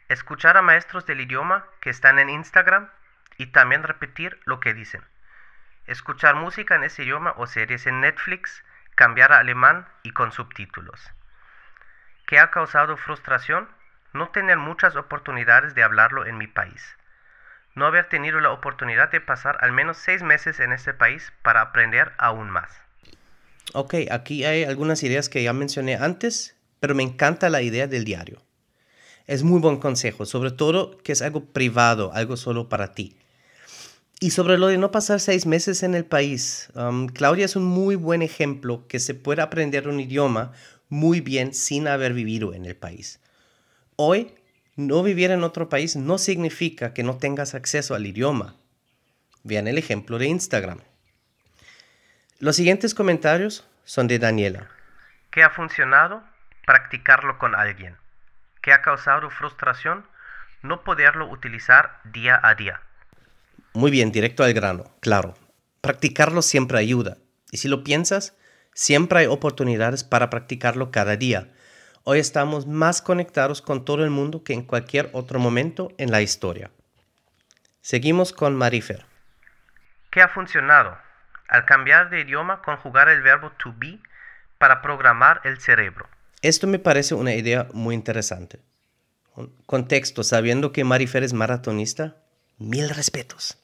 Escuchar 0.10 0.58
a 0.58 0.62
maestros 0.62 1.06
del 1.06 1.22
idioma 1.22 1.66
que 1.82 1.90
están 1.90 2.20
en 2.20 2.30
Instagram 2.30 2.90
y 3.38 3.48
también 3.48 3.84
repetir 3.84 4.40
lo 4.46 4.60
que 4.60 4.74
dicen 4.74 5.04
escuchar 5.90 6.36
música 6.36 6.76
en 6.76 6.84
ese 6.84 7.04
idioma 7.04 7.34
o 7.38 7.48
series 7.48 7.88
en 7.88 8.02
Netflix, 8.02 8.64
cambiar 8.96 9.32
a 9.32 9.40
alemán 9.40 9.88
y 10.04 10.12
con 10.12 10.32
subtítulos. 10.32 11.02
¿Qué 12.28 12.38
ha 12.38 12.52
causado 12.52 12.96
frustración? 12.96 13.68
No 14.14 14.30
tener 14.30 14.58
muchas 14.58 14.96
oportunidades 14.96 15.74
de 15.74 15.84
hablarlo 15.84 16.28
en 16.28 16.38
mi 16.38 16.46
país. 16.46 16.96
No 17.74 17.88
haber 17.88 18.08
tenido 18.08 18.40
la 18.40 18.52
oportunidad 18.52 19.10
de 19.10 19.22
pasar 19.22 19.58
al 19.62 19.72
menos 19.72 19.98
seis 19.98 20.22
meses 20.22 20.60
en 20.60 20.74
este 20.74 20.94
país 20.94 21.34
para 21.42 21.62
aprender 21.62 22.14
aún 22.18 22.50
más. 22.50 22.70
Ok, 23.74 23.96
aquí 24.12 24.46
hay 24.46 24.64
algunas 24.64 25.02
ideas 25.04 25.30
que 25.30 25.42
ya 25.44 25.54
mencioné 25.54 25.96
antes, 25.96 26.56
pero 26.80 26.94
me 26.94 27.04
encanta 27.04 27.50
la 27.50 27.62
idea 27.62 27.88
del 27.88 28.04
diario. 28.04 28.42
Es 29.30 29.44
muy 29.44 29.60
buen 29.60 29.78
consejo, 29.78 30.26
sobre 30.26 30.50
todo 30.50 30.98
que 31.04 31.12
es 31.12 31.22
algo 31.22 31.46
privado, 31.46 32.12
algo 32.16 32.36
solo 32.36 32.68
para 32.68 32.96
ti. 32.96 33.16
Y 34.20 34.32
sobre 34.32 34.58
lo 34.58 34.66
de 34.66 34.80
no 34.80 34.90
pasar 34.90 35.20
seis 35.20 35.46
meses 35.46 35.84
en 35.84 35.94
el 35.94 36.04
país, 36.04 36.72
um, 36.74 37.06
Claudia 37.06 37.46
es 37.46 37.56
un 37.56 37.64
muy 37.64 37.94
buen 37.94 38.24
ejemplo 38.24 38.88
que 38.88 39.00
se 39.00 39.14
puede 39.14 39.44
aprender 39.44 39.88
un 39.88 40.00
idioma 40.00 40.54
muy 40.88 41.22
bien 41.22 41.54
sin 41.54 41.88
haber 41.88 42.14
vivido 42.14 42.56
en 42.56 42.66
el 42.66 42.76
país. 42.76 43.22
Hoy, 43.98 44.34
no 44.76 45.04
vivir 45.04 45.30
en 45.30 45.44
otro 45.44 45.70
país 45.70 45.96
no 45.96 46.18
significa 46.18 46.96
que 46.96 47.04
no 47.04 47.18
tengas 47.18 47.54
acceso 47.54 47.94
al 47.94 48.08
idioma. 48.08 48.56
Vean 49.44 49.68
el 49.68 49.78
ejemplo 49.78 50.18
de 50.18 50.26
Instagram. 50.26 50.80
Los 52.40 52.56
siguientes 52.56 52.96
comentarios 52.96 53.64
son 53.84 54.08
de 54.08 54.18
Daniela. 54.18 54.70
¿Qué 55.30 55.44
ha 55.44 55.52
funcionado? 55.52 56.24
Practicarlo 56.66 57.38
con 57.38 57.54
alguien. 57.54 57.96
¿Qué 58.62 58.74
ha 58.74 58.82
causado 58.82 59.30
frustración? 59.30 60.06
No 60.62 60.84
poderlo 60.84 61.30
utilizar 61.30 62.00
día 62.04 62.40
a 62.44 62.56
día. 62.56 62.82
Muy 63.74 63.92
bien, 63.92 64.12
directo 64.12 64.44
al 64.44 64.54
grano, 64.54 64.92
claro. 65.00 65.36
Practicarlo 65.82 66.42
siempre 66.42 66.80
ayuda. 66.80 67.18
Y 67.52 67.58
si 67.58 67.68
lo 67.68 67.84
piensas, 67.84 68.36
siempre 68.74 69.20
hay 69.20 69.26
oportunidades 69.28 70.04
para 70.04 70.30
practicarlo 70.30 70.92
cada 70.92 71.16
día. 71.16 71.54
Hoy 72.04 72.20
estamos 72.20 72.68
más 72.68 73.02
conectados 73.02 73.62
con 73.62 73.86
todo 73.86 74.04
el 74.04 74.10
mundo 74.10 74.44
que 74.44 74.54
en 74.54 74.64
cualquier 74.64 75.10
otro 75.14 75.40
momento 75.40 75.90
en 75.98 76.12
la 76.12 76.22
historia. 76.22 76.72
Seguimos 77.82 78.34
con 78.34 78.56
Marifer. 78.56 79.06
¿Qué 80.12 80.22
ha 80.22 80.28
funcionado? 80.28 80.98
Al 81.48 81.66
cambiar 81.66 82.10
de 82.10 82.22
idioma, 82.22 82.62
conjugar 82.62 83.10
el 83.10 83.22
verbo 83.22 83.52
to 83.52 83.74
be 83.78 84.00
para 84.58 84.82
programar 84.82 85.42
el 85.44 85.60
cerebro. 85.60 86.10
Esto 86.42 86.68
me 86.68 86.80
parece 86.80 87.16
una 87.16 87.34
idea 87.34 87.68
muy 87.74 87.96
interesante. 87.96 88.60
Contexto, 89.66 90.24
sabiendo 90.24 90.72
que 90.72 90.84
Marifer 90.84 91.24
es 91.24 91.34
maratonista, 91.34 92.18
Mil 92.60 92.90
respetos. 92.90 93.58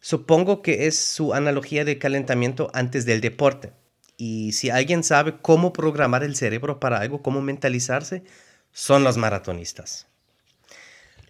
Supongo 0.00 0.62
que 0.62 0.86
es 0.86 0.96
su 0.96 1.34
analogía 1.34 1.84
de 1.84 1.98
calentamiento 1.98 2.70
antes 2.72 3.04
del 3.04 3.20
deporte. 3.20 3.72
Y 4.16 4.52
si 4.52 4.70
alguien 4.70 5.02
sabe 5.02 5.38
cómo 5.42 5.72
programar 5.72 6.22
el 6.22 6.36
cerebro 6.36 6.78
para 6.78 6.98
algo, 6.98 7.20
cómo 7.20 7.42
mentalizarse, 7.42 8.22
son 8.70 9.02
los 9.02 9.16
maratonistas. 9.16 10.06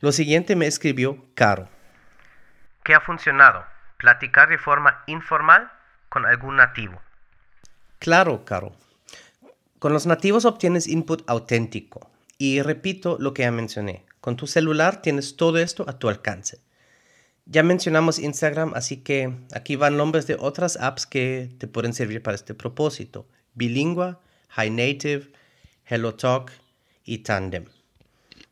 Lo 0.01 0.13
siguiente 0.13 0.55
me 0.55 0.67
escribió 0.67 1.25
Caro. 1.35 1.67
¿Qué 2.85 2.93
ha 2.93 3.01
funcionado? 3.01 3.65
Platicar 3.97 4.51
de 4.51 4.59
forma 4.59 5.03
informal 5.07 5.73
con 6.11 6.27
algún 6.27 6.57
nativo. 6.57 7.01
Claro, 7.99 8.45
Caro. 8.45 8.77
Con 9.83 9.93
los 9.93 10.07
nativos 10.07 10.45
obtienes 10.45 10.87
input 10.87 11.29
auténtico. 11.29 12.09
Y 12.39 12.63
repito 12.63 13.17
lo 13.19 13.35
que 13.35 13.43
ya 13.43 13.51
mencioné. 13.51 14.07
Con 14.21 14.37
tu 14.37 14.47
celular 14.47 15.03
tienes 15.03 15.35
todo 15.35 15.59
esto 15.59 15.85
a 15.89 15.99
tu 15.99 16.09
alcance. 16.09 16.61
Ya 17.47 17.65
mencionamos 17.65 18.21
Instagram, 18.21 18.75
así 18.77 18.99
que 18.99 19.35
aquí 19.53 19.75
van 19.75 19.97
nombres 19.97 20.29
de 20.29 20.37
otras 20.39 20.77
apps 20.77 21.05
que 21.05 21.51
te 21.59 21.67
pueden 21.67 21.95
servir 21.95 22.23
para 22.23 22.37
este 22.37 22.55
propósito. 22.55 23.27
Bilingua, 23.55 24.21
High 24.51 24.71
Native, 24.71 25.33
HelloTalk 25.87 26.53
y 27.03 27.19
Tandem. 27.25 27.65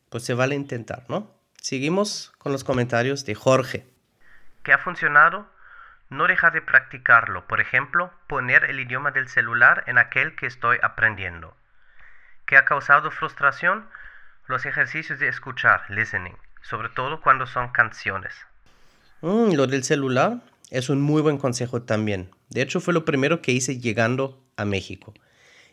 Pues 0.08 0.24
se 0.24 0.34
vale 0.34 0.56
intentar, 0.56 1.04
¿no? 1.08 1.32
Seguimos 1.62 2.32
con 2.38 2.50
los 2.50 2.64
comentarios 2.64 3.24
de 3.24 3.36
Jorge. 3.36 3.86
¿Qué 4.64 4.72
ha 4.72 4.78
funcionado? 4.78 5.46
No 6.10 6.26
dejar 6.26 6.52
de 6.52 6.60
practicarlo. 6.60 7.46
Por 7.46 7.60
ejemplo, 7.60 8.12
poner 8.26 8.64
el 8.64 8.80
idioma 8.80 9.12
del 9.12 9.28
celular 9.28 9.84
en 9.86 9.96
aquel 9.96 10.36
que 10.36 10.46
estoy 10.46 10.76
aprendiendo. 10.82 11.56
¿Qué 12.46 12.56
ha 12.56 12.64
causado 12.64 13.10
frustración? 13.12 13.86
Los 14.48 14.66
ejercicios 14.66 15.20
de 15.20 15.28
escuchar, 15.28 15.82
listening, 15.88 16.36
sobre 16.62 16.88
todo 16.88 17.20
cuando 17.20 17.46
son 17.46 17.68
canciones. 17.68 18.34
Mm, 19.20 19.52
lo 19.54 19.68
del 19.68 19.84
celular 19.84 20.40
es 20.70 20.88
un 20.88 21.00
muy 21.00 21.22
buen 21.22 21.38
consejo 21.38 21.82
también. 21.82 22.30
De 22.48 22.62
hecho, 22.62 22.80
fue 22.80 22.92
lo 22.92 23.04
primero 23.04 23.40
que 23.40 23.52
hice 23.52 23.78
llegando 23.78 24.42
a 24.56 24.64
México. 24.64 25.14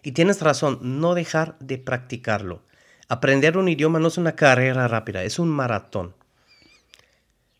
Y 0.03 0.11
tienes 0.11 0.41
razón, 0.41 0.79
no 0.81 1.15
dejar 1.15 1.57
de 1.59 1.79
practicarlo. 1.79 2.63
Aprender 3.09 3.57
un 3.57 3.69
idioma 3.69 3.99
no 3.99 4.09
es 4.09 4.17
una 4.17 4.35
carrera 4.35 4.87
rápida, 4.87 5.23
es 5.23 5.39
un 5.39 5.49
maratón. 5.49 6.13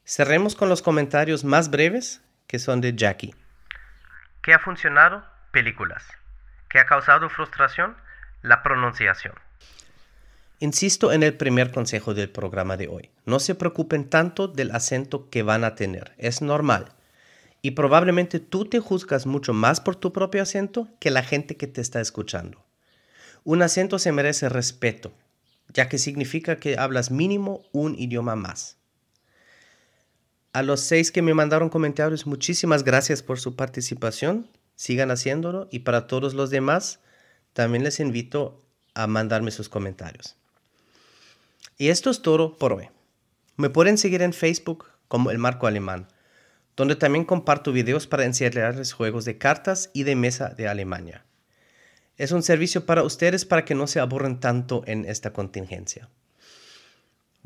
Cerremos 0.06 0.56
con 0.56 0.70
los 0.70 0.82
comentarios 0.82 1.44
más 1.44 1.72
breves, 1.72 2.22
que 2.48 2.60
son 2.60 2.82
de 2.82 2.96
Jackie. 2.96 3.36
¿Qué 4.42 4.54
ha 4.54 4.60
funcionado? 4.60 5.26
Películas. 5.52 6.04
¿Qué 6.70 6.80
ha 6.80 6.86
causado 6.86 7.30
frustración? 7.30 7.96
La 8.42 8.64
pronunciación. 8.64 9.36
Insisto 10.60 11.12
en 11.12 11.22
el 11.22 11.36
primer 11.36 11.72
consejo 11.72 12.14
del 12.14 12.30
programa 12.30 12.78
de 12.78 12.88
hoy. 12.88 13.12
No 13.26 13.40
se 13.40 13.54
preocupen 13.54 14.10
tanto 14.10 14.48
del 14.48 14.72
acento 14.72 15.30
que 15.30 15.44
van 15.44 15.64
a 15.64 15.76
tener. 15.76 16.14
Es 16.18 16.42
normal. 16.42 16.94
Y 17.62 17.72
probablemente 17.72 18.40
tú 18.40 18.66
te 18.66 18.80
juzgas 18.80 19.26
mucho 19.26 19.54
más 19.54 19.82
por 19.82 19.96
tu 19.96 20.14
propio 20.14 20.42
acento 20.42 20.88
que 21.00 21.12
la 21.12 21.24
gente 21.24 21.58
que 21.58 21.68
te 21.68 21.82
está 21.82 22.02
escuchando. 22.02 22.66
Un 23.44 23.62
acento 23.62 24.00
se 24.00 24.12
merece 24.12 24.50
respeto, 24.50 25.14
ya 25.74 25.90
que 25.90 25.98
significa 25.98 26.58
que 26.58 26.78
hablas 26.78 27.12
mínimo 27.12 27.64
un 27.72 27.96
idioma 27.96 28.36
más. 28.36 28.77
A 30.58 30.64
los 30.64 30.80
seis 30.80 31.12
que 31.12 31.22
me 31.22 31.36
mandaron 31.36 31.70
comentarios, 31.70 32.26
muchísimas 32.26 32.84
gracias 32.84 33.22
por 33.22 33.40
su 33.40 33.56
participación. 33.56 34.50
Sigan 34.76 35.12
haciéndolo 35.12 35.68
y 35.70 35.80
para 35.80 36.08
todos 36.08 36.34
los 36.34 36.50
demás, 36.50 37.00
también 37.54 37.84
les 37.84 38.00
invito 38.00 38.66
a 38.96 39.06
mandarme 39.06 39.52
sus 39.52 39.70
comentarios. 39.70 40.36
Y 41.78 41.90
esto 41.90 42.10
es 42.10 42.24
todo 42.24 42.58
por 42.58 42.74
hoy. 42.74 42.90
Me 43.56 43.70
pueden 43.70 44.00
seguir 44.00 44.24
en 44.24 44.34
Facebook 44.34 44.86
como 45.08 45.30
El 45.30 45.38
Marco 45.38 45.68
Alemán 45.68 46.08
donde 46.76 46.96
también 46.96 47.24
comparto 47.24 47.72
videos 47.72 48.08
para 48.08 48.26
enseñarles 48.26 48.94
juegos 48.94 49.26
de 49.26 49.38
cartas 49.38 49.92
y 49.94 50.06
de 50.06 50.16
mesa 50.16 50.50
de 50.50 50.68
Alemania. 50.68 51.24
Es 52.18 52.32
un 52.32 52.42
servicio 52.42 52.88
para 52.88 53.04
ustedes 53.04 53.46
para 53.46 53.64
que 53.64 53.76
no 53.76 53.86
se 53.86 54.00
aburren 54.00 54.40
tanto 54.40 54.82
en 54.88 55.06
esta 55.06 55.34
contingencia. 55.34 56.10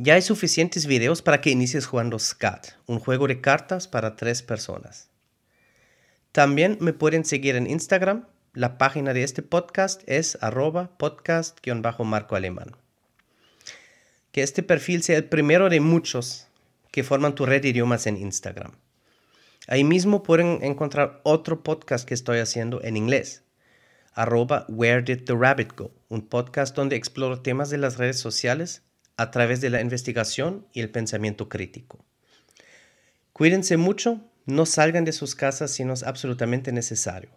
Ya 0.03 0.15
hay 0.15 0.23
suficientes 0.23 0.87
videos 0.87 1.21
para 1.21 1.41
que 1.41 1.51
inicies 1.51 1.85
jugando 1.85 2.17
SCAT, 2.17 2.69
un 2.87 2.97
juego 2.97 3.27
de 3.27 3.39
cartas 3.39 3.87
para 3.87 4.15
tres 4.15 4.41
personas. 4.41 5.11
También 6.31 6.79
me 6.81 6.91
pueden 6.91 7.23
seguir 7.23 7.55
en 7.55 7.69
Instagram. 7.69 8.25
La 8.53 8.79
página 8.79 9.13
de 9.13 9.21
este 9.21 9.43
podcast 9.43 10.01
es 10.07 10.39
arroba 10.41 10.89
podcast-marco 10.97 12.35
alemán. 12.35 12.75
Que 14.31 14.41
este 14.41 14.63
perfil 14.63 15.03
sea 15.03 15.17
el 15.17 15.25
primero 15.25 15.69
de 15.69 15.81
muchos 15.81 16.47
que 16.89 17.03
forman 17.03 17.35
tu 17.35 17.45
red 17.45 17.61
de 17.61 17.69
idiomas 17.69 18.07
en 18.07 18.17
Instagram. 18.17 18.71
Ahí 19.67 19.83
mismo 19.83 20.23
pueden 20.23 20.63
encontrar 20.63 21.21
otro 21.21 21.61
podcast 21.61 22.07
que 22.07 22.15
estoy 22.15 22.39
haciendo 22.39 22.81
en 22.81 22.97
inglés, 22.97 23.43
arroba 24.13 24.65
Where 24.67 25.03
Did 25.03 25.25
the 25.25 25.35
Rabbit 25.35 25.77
Go, 25.77 25.91
un 26.09 26.27
podcast 26.27 26.75
donde 26.75 26.95
exploro 26.95 27.43
temas 27.43 27.69
de 27.69 27.77
las 27.77 27.99
redes 27.99 28.19
sociales 28.19 28.81
a 29.21 29.29
través 29.29 29.61
de 29.61 29.69
la 29.69 29.81
investigación 29.81 30.65
y 30.73 30.81
el 30.81 30.89
pensamiento 30.89 31.47
crítico. 31.47 32.03
Cuídense 33.33 33.77
mucho, 33.77 34.19
no 34.45 34.65
salgan 34.65 35.05
de 35.05 35.11
sus 35.11 35.35
casas 35.35 35.71
si 35.71 35.85
no 35.85 35.93
es 35.93 36.01
absolutamente 36.01 36.71
necesario. 36.71 37.29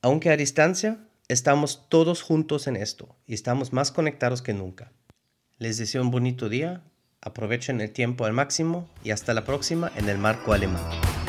Aunque 0.00 0.30
a 0.30 0.38
distancia, 0.38 0.98
estamos 1.28 1.86
todos 1.90 2.22
juntos 2.22 2.66
en 2.66 2.76
esto 2.76 3.14
y 3.26 3.34
estamos 3.34 3.74
más 3.74 3.92
conectados 3.92 4.40
que 4.40 4.54
nunca. 4.54 4.90
Les 5.58 5.76
deseo 5.76 6.00
un 6.00 6.10
bonito 6.10 6.48
día, 6.48 6.82
aprovechen 7.20 7.82
el 7.82 7.90
tiempo 7.90 8.24
al 8.24 8.32
máximo 8.32 8.88
y 9.04 9.10
hasta 9.10 9.34
la 9.34 9.44
próxima 9.44 9.92
en 9.96 10.08
el 10.08 10.16
marco 10.16 10.54
alemán. 10.54 11.19